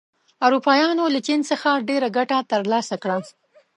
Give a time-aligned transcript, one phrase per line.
[0.45, 3.17] اروپایان له چین څخه ډېره ګټه تر لاسه کړه.